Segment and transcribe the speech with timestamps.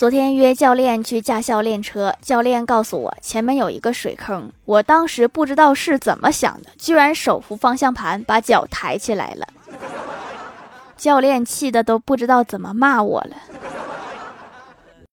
[0.00, 9.46] 昨天约教练去驾校练车教练告诉我前面有一个水坑我当时不知道是怎么想的居然手扶方向盘把脚抬起来了。
[10.96, 13.36] 教练气的都不知道怎么骂我了。